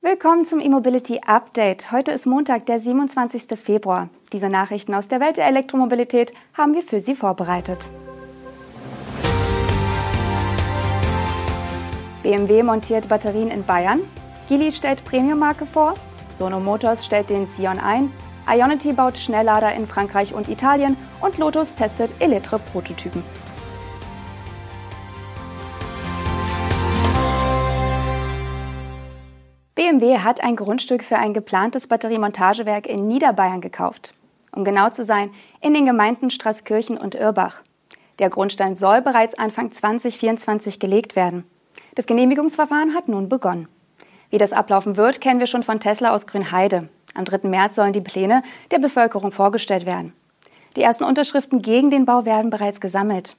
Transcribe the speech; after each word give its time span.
Willkommen 0.00 0.46
zum 0.46 0.60
E-Mobility 0.60 1.22
Update. 1.26 1.90
Heute 1.90 2.12
ist 2.12 2.24
Montag, 2.24 2.66
der 2.66 2.78
27. 2.78 3.58
Februar. 3.58 4.10
Diese 4.32 4.48
Nachrichten 4.48 4.94
aus 4.94 5.08
der 5.08 5.18
Welt 5.18 5.38
der 5.38 5.48
Elektromobilität 5.48 6.32
haben 6.54 6.72
wir 6.74 6.82
für 6.82 7.00
Sie 7.00 7.16
vorbereitet. 7.16 7.90
BMW 12.22 12.62
montiert 12.62 13.08
Batterien 13.08 13.50
in 13.50 13.64
Bayern. 13.64 14.02
Geely 14.48 14.70
stellt 14.70 15.04
Premium-Marke 15.04 15.66
vor. 15.66 15.94
Sono 16.36 16.60
Motors 16.60 17.04
stellt 17.04 17.28
den 17.28 17.48
Sion 17.48 17.80
ein. 17.80 18.12
Ionity 18.48 18.92
baut 18.92 19.18
Schnelllader 19.18 19.74
in 19.74 19.88
Frankreich 19.88 20.32
und 20.32 20.48
Italien. 20.48 20.96
Und 21.20 21.38
Lotus 21.38 21.74
testet 21.74 22.14
Electre-Prototypen. 22.20 23.24
BMW 29.78 30.18
hat 30.18 30.42
ein 30.42 30.56
Grundstück 30.56 31.04
für 31.04 31.18
ein 31.18 31.32
geplantes 31.32 31.86
Batteriemontagewerk 31.86 32.88
in 32.88 33.06
Niederbayern 33.06 33.60
gekauft. 33.60 34.12
Um 34.50 34.64
genau 34.64 34.90
zu 34.90 35.04
sein, 35.04 35.30
in 35.60 35.72
den 35.72 35.86
Gemeinden 35.86 36.30
Straßkirchen 36.30 36.98
und 36.98 37.14
Irbach. 37.14 37.62
Der 38.18 38.28
Grundstein 38.28 38.76
soll 38.76 39.02
bereits 39.02 39.38
Anfang 39.38 39.70
2024 39.70 40.80
gelegt 40.80 41.14
werden. 41.14 41.44
Das 41.94 42.06
Genehmigungsverfahren 42.06 42.92
hat 42.92 43.06
nun 43.06 43.28
begonnen. 43.28 43.68
Wie 44.30 44.38
das 44.38 44.52
ablaufen 44.52 44.96
wird, 44.96 45.20
kennen 45.20 45.38
wir 45.38 45.46
schon 45.46 45.62
von 45.62 45.78
Tesla 45.78 46.12
aus 46.12 46.26
Grünheide. 46.26 46.88
Am 47.14 47.24
3. 47.24 47.48
März 47.48 47.76
sollen 47.76 47.92
die 47.92 48.00
Pläne 48.00 48.42
der 48.72 48.80
Bevölkerung 48.80 49.30
vorgestellt 49.30 49.86
werden. 49.86 50.12
Die 50.74 50.82
ersten 50.82 51.04
Unterschriften 51.04 51.62
gegen 51.62 51.92
den 51.92 52.04
Bau 52.04 52.24
werden 52.24 52.50
bereits 52.50 52.80
gesammelt. 52.80 53.36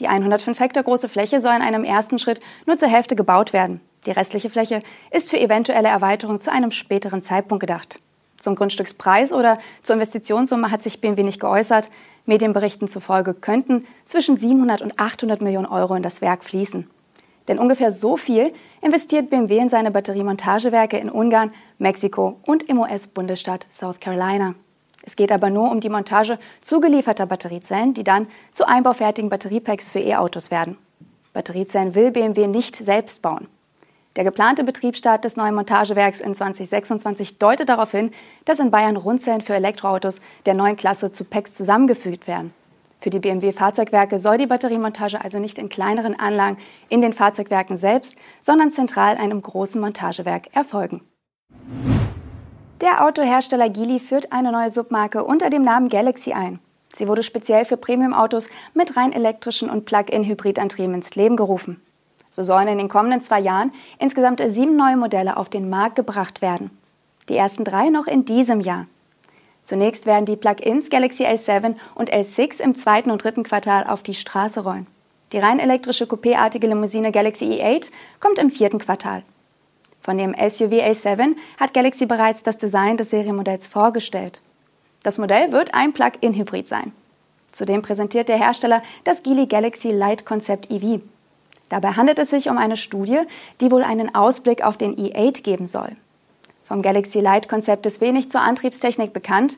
Die 0.00 0.08
105 0.08 0.60
Hektar 0.60 0.82
große 0.82 1.08
Fläche 1.08 1.40
soll 1.40 1.54
in 1.54 1.62
einem 1.62 1.84
ersten 1.84 2.18
Schritt 2.18 2.40
nur 2.66 2.76
zur 2.76 2.90
Hälfte 2.90 3.16
gebaut 3.16 3.54
werden. 3.54 3.80
Die 4.08 4.12
restliche 4.12 4.48
Fläche 4.48 4.80
ist 5.10 5.28
für 5.28 5.38
eventuelle 5.38 5.88
Erweiterung 5.88 6.40
zu 6.40 6.50
einem 6.50 6.70
späteren 6.70 7.22
Zeitpunkt 7.22 7.60
gedacht. 7.60 8.00
Zum 8.38 8.54
Grundstückspreis 8.54 9.34
oder 9.34 9.58
zur 9.82 9.96
Investitionssumme 9.96 10.70
hat 10.70 10.82
sich 10.82 11.02
BMW 11.02 11.24
nicht 11.24 11.40
geäußert. 11.40 11.90
Medienberichten 12.24 12.88
zufolge 12.88 13.34
könnten 13.34 13.86
zwischen 14.06 14.38
700 14.38 14.80
und 14.80 14.98
800 14.98 15.42
Millionen 15.42 15.66
Euro 15.66 15.94
in 15.94 16.02
das 16.02 16.22
Werk 16.22 16.42
fließen. 16.42 16.88
Denn 17.48 17.58
ungefähr 17.58 17.92
so 17.92 18.16
viel 18.16 18.54
investiert 18.80 19.28
BMW 19.28 19.58
in 19.58 19.68
seine 19.68 19.90
Batteriemontagewerke 19.90 20.96
in 20.96 21.10
Ungarn, 21.10 21.52
Mexiko 21.76 22.40
und 22.46 22.62
im 22.62 22.78
US-Bundesstaat 22.78 23.66
South 23.70 24.00
Carolina. 24.00 24.54
Es 25.02 25.16
geht 25.16 25.32
aber 25.32 25.50
nur 25.50 25.70
um 25.70 25.80
die 25.80 25.90
Montage 25.90 26.38
zugelieferter 26.62 27.26
Batteriezellen, 27.26 27.92
die 27.92 28.04
dann 28.04 28.26
zu 28.54 28.66
einbaufertigen 28.66 29.28
Batteriepacks 29.28 29.90
für 29.90 30.00
E-Autos 30.00 30.50
werden. 30.50 30.78
Batteriezellen 31.34 31.94
will 31.94 32.10
BMW 32.10 32.46
nicht 32.46 32.76
selbst 32.76 33.20
bauen. 33.20 33.48
Der 34.18 34.24
geplante 34.24 34.64
Betriebsstart 34.64 35.22
des 35.22 35.36
neuen 35.36 35.54
Montagewerks 35.54 36.18
in 36.18 36.34
2026 36.34 37.38
deutet 37.38 37.68
darauf 37.68 37.92
hin, 37.92 38.10
dass 38.46 38.58
in 38.58 38.72
Bayern 38.72 38.96
Rundzellen 38.96 39.42
für 39.42 39.54
Elektroautos 39.54 40.20
der 40.44 40.54
neuen 40.54 40.76
Klasse 40.76 41.12
zu 41.12 41.22
Packs 41.22 41.54
zusammengefügt 41.54 42.26
werden. 42.26 42.52
Für 43.00 43.10
die 43.10 43.20
BMW-Fahrzeugwerke 43.20 44.18
soll 44.18 44.38
die 44.38 44.48
Batteriemontage 44.48 45.22
also 45.22 45.38
nicht 45.38 45.56
in 45.56 45.68
kleineren 45.68 46.18
Anlagen 46.18 46.58
in 46.88 47.00
den 47.00 47.12
Fahrzeugwerken 47.12 47.76
selbst, 47.76 48.16
sondern 48.40 48.72
zentral 48.72 49.16
einem 49.18 49.40
großen 49.40 49.80
Montagewerk 49.80 50.48
erfolgen. 50.52 51.02
Der 52.80 53.04
Autohersteller 53.04 53.68
Geely 53.70 54.00
führt 54.00 54.32
eine 54.32 54.50
neue 54.50 54.70
Submarke 54.70 55.22
unter 55.22 55.48
dem 55.48 55.62
Namen 55.62 55.90
Galaxy 55.90 56.32
ein. 56.32 56.58
Sie 56.92 57.06
wurde 57.06 57.22
speziell 57.22 57.64
für 57.64 57.76
Premium-Autos 57.76 58.48
mit 58.74 58.96
rein 58.96 59.12
elektrischen 59.12 59.70
und 59.70 59.84
Plug-in-Hybridantrieben 59.84 60.94
ins 60.94 61.14
Leben 61.14 61.36
gerufen. 61.36 61.80
So 62.30 62.42
sollen 62.42 62.68
in 62.68 62.78
den 62.78 62.88
kommenden 62.88 63.22
zwei 63.22 63.40
Jahren 63.40 63.72
insgesamt 63.98 64.42
sieben 64.46 64.76
neue 64.76 64.96
Modelle 64.96 65.36
auf 65.36 65.48
den 65.48 65.70
Markt 65.70 65.96
gebracht 65.96 66.42
werden. 66.42 66.70
Die 67.28 67.36
ersten 67.36 67.64
drei 67.64 67.88
noch 67.88 68.06
in 68.06 68.24
diesem 68.24 68.60
Jahr. 68.60 68.86
Zunächst 69.64 70.06
werden 70.06 70.24
die 70.24 70.36
Plug-ins 70.36 70.88
Galaxy 70.88 71.26
A7 71.26 71.74
und 71.94 72.12
A6 72.12 72.60
im 72.60 72.74
zweiten 72.74 73.10
und 73.10 73.22
dritten 73.22 73.42
Quartal 73.42 73.84
auf 73.86 74.02
die 74.02 74.14
Straße 74.14 74.60
rollen. 74.60 74.86
Die 75.32 75.38
rein 75.38 75.58
elektrische 75.58 76.06
Coupé-artige 76.06 76.66
Limousine 76.66 77.12
Galaxy 77.12 77.44
E8 77.44 77.88
kommt 78.18 78.38
im 78.38 78.48
vierten 78.48 78.78
Quartal. 78.78 79.22
Von 80.00 80.16
dem 80.16 80.32
SUV 80.32 80.72
A7 80.72 81.36
hat 81.60 81.74
Galaxy 81.74 82.06
bereits 82.06 82.42
das 82.42 82.56
Design 82.56 82.96
des 82.96 83.10
Serienmodells 83.10 83.66
vorgestellt. 83.66 84.40
Das 85.02 85.18
Modell 85.18 85.52
wird 85.52 85.74
ein 85.74 85.92
Plug-in-Hybrid 85.92 86.66
sein. 86.66 86.92
Zudem 87.52 87.82
präsentiert 87.82 88.30
der 88.30 88.38
Hersteller 88.38 88.80
das 89.04 89.22
Geely 89.22 89.46
Galaxy 89.46 89.90
Light 89.90 90.24
Concept 90.24 90.70
EV. 90.70 91.00
Dabei 91.68 91.92
handelt 91.92 92.18
es 92.18 92.30
sich 92.30 92.48
um 92.48 92.58
eine 92.58 92.76
Studie, 92.76 93.20
die 93.60 93.70
wohl 93.70 93.82
einen 93.82 94.14
Ausblick 94.14 94.62
auf 94.62 94.76
den 94.76 94.96
E8 94.96 95.42
geben 95.42 95.66
soll. 95.66 95.90
Vom 96.64 96.82
Galaxy 96.82 97.20
Light-Konzept 97.20 97.86
ist 97.86 98.00
wenig 98.00 98.30
zur 98.30 98.42
Antriebstechnik 98.42 99.12
bekannt. 99.12 99.56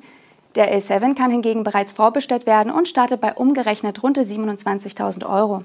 Der 0.55 0.77
A7 0.77 1.15
kann 1.17 1.31
hingegen 1.31 1.65
bereits 1.65 1.93
vorbestellt 1.93 2.47
werden 2.47 2.73
und 2.73 2.89
startet 2.89 3.21
bei 3.21 3.35
umgerechnet 3.35 4.03
rund 4.03 4.19
27.000 4.19 5.29
Euro. 5.29 5.63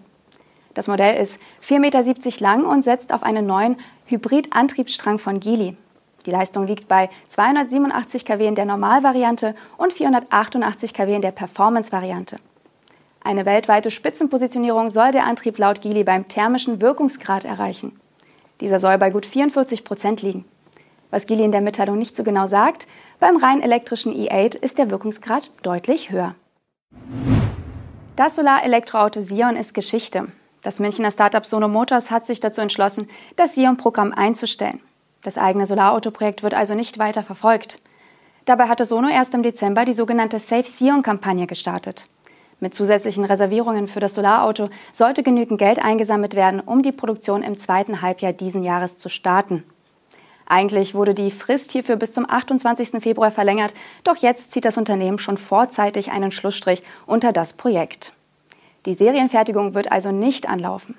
Das 0.73 0.87
Modell 0.87 1.21
ist 1.21 1.39
4,70 1.63 1.79
Meter 1.79 2.41
lang 2.41 2.65
und 2.65 2.83
setzt 2.83 3.13
auf 3.13 3.23
einen 3.23 3.45
neuen 3.45 3.77
Hybrid-Antriebsstrang 4.07 5.19
von 5.19 5.39
Geely. 5.39 5.77
Die 6.25 6.31
Leistung 6.31 6.67
liegt 6.67 6.87
bei 6.87 7.09
287 7.29 8.25
kW 8.25 8.47
in 8.47 8.55
der 8.55 8.65
Normalvariante 8.65 9.53
und 9.77 9.93
488 9.93 10.93
kW 10.93 11.15
in 11.15 11.21
der 11.21 11.31
Performance-Variante. 11.31 12.37
Eine 13.25 13.47
weltweite 13.47 13.89
Spitzenpositionierung 13.89 14.91
soll 14.91 15.09
der 15.09 15.23
Antrieb 15.25 15.57
laut 15.57 15.81
Geely 15.81 16.03
beim 16.03 16.27
thermischen 16.27 16.79
Wirkungsgrad 16.79 17.43
erreichen. 17.43 17.99
Dieser 18.61 18.77
soll 18.77 18.99
bei 18.99 19.09
gut 19.09 19.25
44 19.25 19.83
Prozent 19.83 20.21
liegen. 20.21 20.45
Was 21.09 21.25
Geely 21.25 21.43
in 21.43 21.51
der 21.51 21.61
Mitteilung 21.61 21.97
nicht 21.97 22.15
so 22.15 22.23
genau 22.23 22.45
sagt, 22.45 22.85
beim 23.19 23.37
rein 23.37 23.63
elektrischen 23.63 24.13
E8 24.13 24.55
ist 24.55 24.77
der 24.77 24.91
Wirkungsgrad 24.91 25.49
deutlich 25.63 26.11
höher. 26.11 26.35
Das 28.15 28.35
Solar-Elektroauto 28.35 29.21
Sion 29.21 29.55
ist 29.55 29.73
Geschichte. 29.73 30.25
Das 30.61 30.79
Münchner 30.79 31.09
Startup 31.09 31.47
Sono 31.47 31.67
Motors 31.67 32.11
hat 32.11 32.27
sich 32.27 32.41
dazu 32.41 32.61
entschlossen, 32.61 33.09
das 33.37 33.55
Sion-Programm 33.55 34.13
einzustellen. 34.13 34.81
Das 35.23 35.39
eigene 35.39 35.65
Solarauto-Projekt 35.65 36.43
wird 36.43 36.53
also 36.53 36.75
nicht 36.75 36.99
weiter 36.99 37.23
verfolgt. 37.23 37.81
Dabei 38.45 38.67
hatte 38.67 38.85
Sono 38.85 39.09
erst 39.09 39.33
im 39.33 39.41
Dezember 39.41 39.83
die 39.83 39.93
sogenannte 39.93 40.37
Safe 40.37 40.69
Sion-Kampagne 40.69 41.47
gestartet. 41.47 42.05
Mit 42.59 42.73
zusätzlichen 42.73 43.25
Reservierungen 43.25 43.87
für 43.87 43.99
das 43.99 44.15
Solarauto 44.15 44.69
sollte 44.93 45.23
genügend 45.23 45.59
Geld 45.59 45.79
eingesammelt 45.79 46.35
werden, 46.35 46.61
um 46.61 46.81
die 46.81 46.91
Produktion 46.91 47.43
im 47.43 47.57
zweiten 47.57 48.01
Halbjahr 48.01 48.33
diesen 48.33 48.63
Jahres 48.63 48.97
zu 48.97 49.09
starten. 49.09 49.63
Eigentlich 50.47 50.93
wurde 50.93 51.13
die 51.13 51.31
Frist 51.31 51.71
hierfür 51.71 51.95
bis 51.95 52.13
zum 52.13 52.29
28. 52.29 53.01
Februar 53.01 53.31
verlängert, 53.31 53.73
doch 54.03 54.17
jetzt 54.17 54.51
zieht 54.51 54.65
das 54.65 54.77
Unternehmen 54.77 55.17
schon 55.17 55.37
vorzeitig 55.37 56.11
einen 56.11 56.31
Schlussstrich 56.31 56.83
unter 57.05 57.33
das 57.33 57.53
Projekt. 57.53 58.11
Die 58.85 58.93
Serienfertigung 58.93 59.73
wird 59.73 59.91
also 59.91 60.11
nicht 60.11 60.47
anlaufen. 60.47 60.97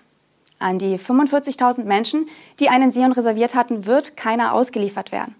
An 0.59 0.79
die 0.79 0.99
45.000 0.99 1.85
Menschen, 1.85 2.27
die 2.59 2.69
einen 2.69 2.91
Sion 2.91 3.13
reserviert 3.13 3.55
hatten, 3.55 3.87
wird 3.87 4.17
keiner 4.17 4.53
ausgeliefert 4.53 5.13
werden. 5.13 5.37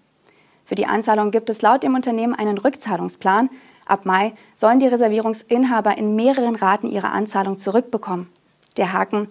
Für 0.65 0.75
die 0.75 0.85
Anzahlung 0.85 1.31
gibt 1.31 1.49
es 1.49 1.61
laut 1.61 1.83
dem 1.83 1.95
Unternehmen 1.95 2.35
einen 2.35 2.57
Rückzahlungsplan, 2.57 3.49
Ab 3.87 4.05
Mai 4.05 4.33
sollen 4.53 4.79
die 4.79 4.87
Reservierungsinhaber 4.87 5.97
in 5.97 6.15
mehreren 6.15 6.55
Raten 6.55 6.91
ihre 6.91 7.09
Anzahlung 7.09 7.57
zurückbekommen. 7.57 8.27
Der 8.75 8.93
Haken, 8.93 9.27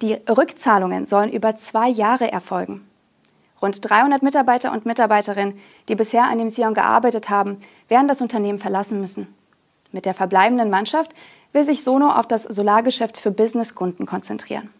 die 0.00 0.14
Rückzahlungen 0.14 1.06
sollen 1.06 1.30
über 1.30 1.56
zwei 1.56 1.88
Jahre 1.88 2.30
erfolgen. 2.30 2.88
Rund 3.60 3.78
300 3.88 4.22
Mitarbeiter 4.22 4.72
und 4.72 4.86
Mitarbeiterinnen, 4.86 5.58
die 5.88 5.94
bisher 5.94 6.24
an 6.24 6.38
dem 6.38 6.48
Sion 6.48 6.74
gearbeitet 6.74 7.28
haben, 7.28 7.60
werden 7.88 8.08
das 8.08 8.20
Unternehmen 8.20 8.58
verlassen 8.58 9.00
müssen. 9.00 9.34
Mit 9.92 10.04
der 10.04 10.14
verbleibenden 10.14 10.70
Mannschaft 10.70 11.12
will 11.52 11.64
sich 11.64 11.82
Sono 11.82 12.10
auf 12.10 12.26
das 12.26 12.44
Solargeschäft 12.44 13.16
für 13.16 13.30
Businesskunden 13.30 14.06
konzentrieren. 14.06 14.70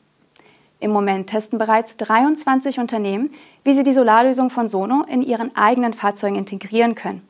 Im 0.81 0.93
Moment 0.93 1.29
testen 1.29 1.59
bereits 1.59 1.97
23 1.97 2.79
Unternehmen, 2.79 3.31
wie 3.65 3.75
sie 3.75 3.83
die 3.83 3.93
Solarlösung 3.93 4.49
von 4.51 4.69
Sono 4.69 5.03
in 5.09 5.23
ihren 5.23 5.57
eigenen 5.57 5.93
Fahrzeugen 5.93 6.37
integrieren 6.37 6.95
können. 6.95 7.28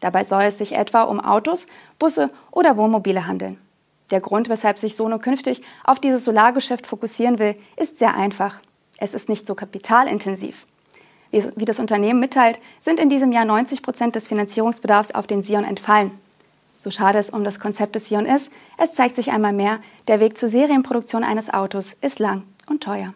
Dabei 0.00 0.24
soll 0.24 0.42
es 0.44 0.58
sich 0.58 0.72
etwa 0.72 1.02
um 1.02 1.20
Autos, 1.20 1.66
Busse 1.98 2.30
oder 2.50 2.76
Wohnmobile 2.76 3.26
handeln. 3.26 3.58
Der 4.10 4.20
Grund, 4.20 4.48
weshalb 4.48 4.78
sich 4.78 4.96
Sono 4.96 5.18
künftig 5.18 5.62
auf 5.84 6.00
dieses 6.00 6.24
Solargeschäft 6.24 6.86
fokussieren 6.86 7.38
will, 7.38 7.54
ist 7.76 7.98
sehr 7.98 8.14
einfach. 8.16 8.56
Es 8.98 9.14
ist 9.14 9.28
nicht 9.28 9.46
so 9.46 9.54
kapitalintensiv. 9.54 10.66
Wie 11.30 11.64
das 11.64 11.78
Unternehmen 11.78 12.18
mitteilt, 12.18 12.58
sind 12.80 12.98
in 12.98 13.08
diesem 13.08 13.30
Jahr 13.30 13.44
90 13.44 13.82
Prozent 13.82 14.16
des 14.16 14.26
Finanzierungsbedarfs 14.26 15.14
auf 15.14 15.28
den 15.28 15.44
Sion 15.44 15.64
entfallen. 15.64 16.10
So 16.80 16.90
schade 16.90 17.18
es 17.18 17.30
um 17.30 17.44
das 17.44 17.60
Konzept 17.60 17.94
des 17.94 18.08
Sion 18.08 18.26
ist, 18.26 18.50
es 18.78 18.94
zeigt 18.94 19.14
sich 19.14 19.30
einmal 19.30 19.52
mehr, 19.52 19.78
der 20.08 20.18
Weg 20.18 20.38
zur 20.38 20.48
Serienproduktion 20.48 21.22
eines 21.22 21.52
Autos 21.52 21.92
ist 21.92 22.18
lang 22.18 22.42
und 22.68 22.82
teuer. 22.82 23.14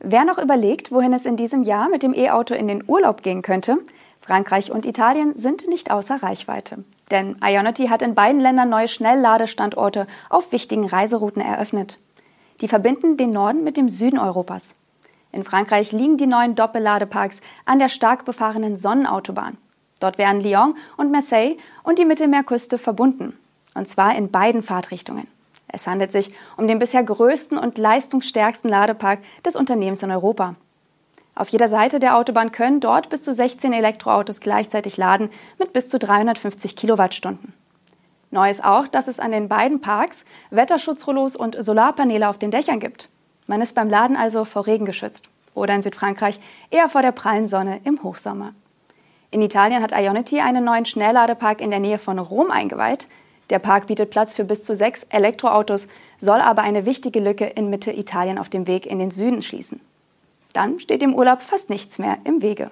Wer 0.00 0.24
noch 0.24 0.38
überlegt, 0.38 0.90
wohin 0.90 1.12
es 1.12 1.26
in 1.26 1.36
diesem 1.36 1.62
Jahr 1.62 1.90
mit 1.90 2.02
dem 2.02 2.14
E-Auto 2.14 2.54
in 2.54 2.66
den 2.66 2.82
Urlaub 2.86 3.22
gehen 3.22 3.42
könnte, 3.42 3.76
Frankreich 4.20 4.70
und 4.70 4.86
Italien 4.86 5.34
sind 5.36 5.66
nicht 5.68 5.90
außer 5.90 6.22
Reichweite. 6.22 6.84
Denn 7.10 7.36
Ionity 7.42 7.88
hat 7.88 8.02
in 8.02 8.14
beiden 8.14 8.40
Ländern 8.40 8.68
neue 8.68 8.88
Schnellladestandorte 8.88 10.06
auf 10.28 10.52
wichtigen 10.52 10.86
Reiserouten 10.86 11.42
eröffnet. 11.42 11.96
Die 12.60 12.68
verbinden 12.68 13.16
den 13.16 13.30
Norden 13.30 13.64
mit 13.64 13.76
dem 13.76 13.88
Süden 13.88 14.18
Europas. 14.18 14.76
In 15.32 15.44
Frankreich 15.44 15.92
liegen 15.92 16.18
die 16.18 16.26
neuen 16.26 16.54
Doppelladeparks 16.54 17.40
an 17.64 17.78
der 17.78 17.88
stark 17.88 18.24
befahrenen 18.24 18.76
Sonnenautobahn. 18.76 19.56
Dort 20.00 20.18
werden 20.18 20.40
Lyon 20.40 20.74
und 20.96 21.10
Marseille 21.10 21.56
und 21.82 21.98
die 21.98 22.04
Mittelmeerküste 22.04 22.78
verbunden. 22.78 23.38
Und 23.74 23.88
zwar 23.88 24.14
in 24.16 24.30
beiden 24.30 24.62
Fahrtrichtungen. 24.62 25.24
Es 25.68 25.86
handelt 25.86 26.10
sich 26.10 26.34
um 26.56 26.66
den 26.66 26.78
bisher 26.78 27.04
größten 27.04 27.56
und 27.56 27.78
leistungsstärksten 27.78 28.68
Ladepark 28.68 29.20
des 29.44 29.56
Unternehmens 29.56 30.02
in 30.02 30.10
Europa. 30.10 30.56
Auf 31.34 31.48
jeder 31.48 31.68
Seite 31.68 32.00
der 32.00 32.16
Autobahn 32.16 32.52
können 32.52 32.80
dort 32.80 33.08
bis 33.08 33.22
zu 33.22 33.32
16 33.32 33.72
Elektroautos 33.72 34.40
gleichzeitig 34.40 34.96
laden 34.96 35.30
mit 35.58 35.72
bis 35.72 35.88
zu 35.88 35.98
350 35.98 36.76
Kilowattstunden. 36.76 37.54
Neu 38.30 38.48
ist 38.48 38.64
auch, 38.64 38.86
dass 38.86 39.08
es 39.08 39.18
an 39.18 39.32
den 39.32 39.48
beiden 39.48 39.80
Parks 39.80 40.24
Wetterschutzrollos 40.50 41.34
und 41.34 41.56
Solarpaneele 41.62 42.28
auf 42.28 42.38
den 42.38 42.50
Dächern 42.50 42.78
gibt. 42.78 43.08
Man 43.46 43.60
ist 43.60 43.74
beim 43.74 43.88
Laden 43.88 44.16
also 44.16 44.44
vor 44.44 44.66
Regen 44.66 44.84
geschützt. 44.84 45.28
Oder 45.54 45.74
in 45.74 45.82
Südfrankreich 45.82 46.38
eher 46.70 46.88
vor 46.88 47.02
der 47.02 47.10
prallen 47.10 47.48
Sonne 47.48 47.80
im 47.82 48.02
Hochsommer. 48.04 48.54
In 49.32 49.42
Italien 49.42 49.82
hat 49.82 49.92
Ionity 49.92 50.40
einen 50.40 50.64
neuen 50.64 50.84
Schnellladepark 50.84 51.60
in 51.60 51.70
der 51.70 51.80
Nähe 51.80 51.98
von 51.98 52.18
Rom 52.18 52.50
eingeweiht. 52.50 53.06
Der 53.50 53.58
Park 53.58 53.88
bietet 53.88 54.10
Platz 54.10 54.32
für 54.32 54.44
bis 54.44 54.62
zu 54.62 54.76
sechs 54.76 55.04
Elektroautos, 55.04 55.88
soll 56.20 56.40
aber 56.40 56.62
eine 56.62 56.86
wichtige 56.86 57.18
Lücke 57.18 57.46
in 57.46 57.68
Mitte 57.68 57.92
Italien 57.92 58.38
auf 58.38 58.48
dem 58.48 58.68
Weg 58.68 58.86
in 58.86 59.00
den 59.00 59.10
Süden 59.10 59.42
schließen. 59.42 59.80
Dann 60.52 60.80
steht 60.80 61.02
dem 61.02 61.14
Urlaub 61.14 61.42
fast 61.42 61.70
nichts 61.70 61.98
mehr 61.98 62.18
im 62.24 62.42
Wege. 62.42 62.70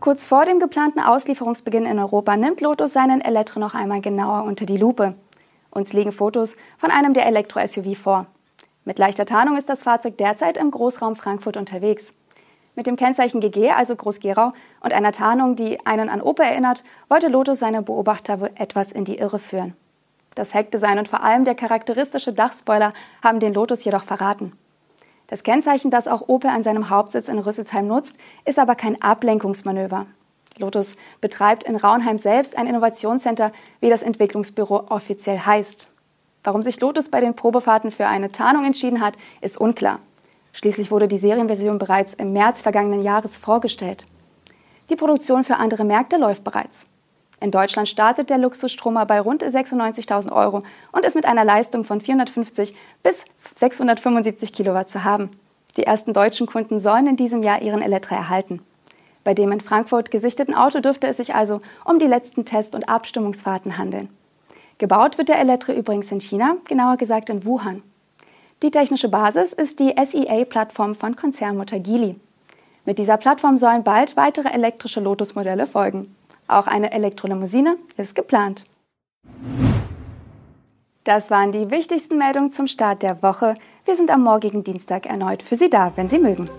Kurz 0.00 0.26
vor 0.26 0.46
dem 0.46 0.60
geplanten 0.60 1.00
Auslieferungsbeginn 1.00 1.84
in 1.84 1.98
Europa 1.98 2.36
nimmt 2.36 2.60
Lotus 2.60 2.92
seinen 2.92 3.20
Elektro 3.20 3.60
noch 3.60 3.74
einmal 3.74 4.00
genauer 4.00 4.44
unter 4.44 4.64
die 4.64 4.78
Lupe. 4.78 5.14
Uns 5.70 5.92
liegen 5.92 6.12
Fotos 6.12 6.56
von 6.78 6.90
einem 6.90 7.12
der 7.12 7.26
Elektro-SUV 7.26 7.96
vor. 7.96 8.26
Mit 8.84 8.98
leichter 8.98 9.26
Tarnung 9.26 9.56
ist 9.56 9.68
das 9.68 9.82
Fahrzeug 9.82 10.16
derzeit 10.16 10.56
im 10.56 10.70
Großraum 10.70 11.16
Frankfurt 11.16 11.56
unterwegs. 11.56 12.14
Mit 12.74 12.86
dem 12.86 12.96
Kennzeichen 12.96 13.40
GG, 13.40 13.72
also 13.72 13.94
Groß-Gerau, 13.94 14.52
und 14.80 14.92
einer 14.94 15.12
Tarnung, 15.12 15.54
die 15.54 15.84
einen 15.84 16.08
an 16.08 16.22
Opel 16.22 16.46
erinnert, 16.46 16.82
wollte 17.08 17.28
Lotus 17.28 17.58
seine 17.58 17.82
Beobachter 17.82 18.40
wohl 18.40 18.50
etwas 18.54 18.92
in 18.92 19.04
die 19.04 19.18
Irre 19.18 19.38
führen. 19.38 19.74
Das 20.34 20.54
Heckdesign 20.54 20.98
und 20.98 21.08
vor 21.08 21.22
allem 21.22 21.44
der 21.44 21.54
charakteristische 21.54 22.32
Dachspoiler 22.32 22.94
haben 23.22 23.40
den 23.40 23.52
Lotus 23.52 23.84
jedoch 23.84 24.04
verraten. 24.04 24.52
Das 25.30 25.44
Kennzeichen, 25.44 25.92
das 25.92 26.08
auch 26.08 26.28
Opel 26.28 26.50
an 26.50 26.64
seinem 26.64 26.90
Hauptsitz 26.90 27.28
in 27.28 27.38
Rüsselsheim 27.38 27.86
nutzt, 27.86 28.18
ist 28.44 28.58
aber 28.58 28.74
kein 28.74 29.00
Ablenkungsmanöver. 29.00 30.06
Lotus 30.58 30.96
betreibt 31.20 31.62
in 31.62 31.76
Raunheim 31.76 32.18
selbst 32.18 32.58
ein 32.58 32.66
Innovationscenter, 32.66 33.52
wie 33.78 33.90
das 33.90 34.02
Entwicklungsbüro 34.02 34.88
offiziell 34.88 35.38
heißt. 35.38 35.86
Warum 36.42 36.64
sich 36.64 36.80
Lotus 36.80 37.08
bei 37.08 37.20
den 37.20 37.36
Probefahrten 37.36 37.92
für 37.92 38.08
eine 38.08 38.32
Tarnung 38.32 38.64
entschieden 38.64 39.00
hat, 39.00 39.14
ist 39.40 39.56
unklar. 39.56 40.00
Schließlich 40.52 40.90
wurde 40.90 41.06
die 41.06 41.18
Serienversion 41.18 41.78
bereits 41.78 42.14
im 42.14 42.32
März 42.32 42.60
vergangenen 42.60 43.02
Jahres 43.02 43.36
vorgestellt. 43.36 44.06
Die 44.90 44.96
Produktion 44.96 45.44
für 45.44 45.58
andere 45.58 45.84
Märkte 45.84 46.16
läuft 46.16 46.42
bereits. 46.42 46.89
In 47.40 47.50
Deutschland 47.50 47.88
startet 47.88 48.28
der 48.28 48.36
Luxusstromer 48.36 49.06
bei 49.06 49.18
rund 49.18 49.42
96.000 49.42 50.30
Euro 50.30 50.62
und 50.92 51.06
ist 51.06 51.16
mit 51.16 51.24
einer 51.24 51.44
Leistung 51.44 51.84
von 51.84 52.02
450 52.02 52.74
bis 53.02 53.24
675 53.54 54.52
Kilowatt 54.52 54.90
zu 54.90 55.04
haben. 55.04 55.30
Die 55.78 55.84
ersten 55.84 56.12
deutschen 56.12 56.46
Kunden 56.46 56.80
sollen 56.80 57.06
in 57.06 57.16
diesem 57.16 57.42
Jahr 57.42 57.62
ihren 57.62 57.80
Elektra 57.80 58.16
erhalten. 58.16 58.60
Bei 59.24 59.32
dem 59.32 59.52
in 59.52 59.60
Frankfurt 59.60 60.10
gesichteten 60.10 60.54
Auto 60.54 60.80
dürfte 60.80 61.06
es 61.06 61.16
sich 61.16 61.34
also 61.34 61.62
um 61.84 61.98
die 61.98 62.06
letzten 62.06 62.44
Test- 62.44 62.74
und 62.74 62.88
Abstimmungsfahrten 62.88 63.78
handeln. 63.78 64.10
Gebaut 64.78 65.16
wird 65.16 65.28
der 65.28 65.38
Elektro 65.38 65.72
übrigens 65.72 66.10
in 66.12 66.20
China, 66.20 66.56
genauer 66.66 66.96
gesagt 66.96 67.30
in 67.30 67.44
Wuhan. 67.44 67.82
Die 68.62 68.70
technische 68.70 69.08
Basis 69.08 69.54
ist 69.54 69.78
die 69.78 69.94
SEA-Plattform 69.96 70.94
von 70.94 71.16
Konzernmutter 71.16 71.78
Geely. 71.78 72.16
Mit 72.84 72.98
dieser 72.98 73.16
Plattform 73.16 73.56
sollen 73.56 73.84
bald 73.84 74.16
weitere 74.16 74.48
elektrische 74.48 75.00
Lotus-Modelle 75.00 75.66
folgen. 75.66 76.14
Auch 76.50 76.66
eine 76.66 76.90
Elektrolimousine 76.90 77.76
ist 77.96 78.16
geplant. 78.16 78.64
Das 81.04 81.30
waren 81.30 81.52
die 81.52 81.70
wichtigsten 81.70 82.18
Meldungen 82.18 82.50
zum 82.50 82.66
Start 82.66 83.02
der 83.02 83.22
Woche. 83.22 83.54
Wir 83.84 83.94
sind 83.94 84.10
am 84.10 84.22
morgigen 84.22 84.64
Dienstag 84.64 85.06
erneut 85.06 85.44
für 85.44 85.54
Sie 85.54 85.70
da, 85.70 85.92
wenn 85.94 86.08
Sie 86.08 86.18
mögen. 86.18 86.50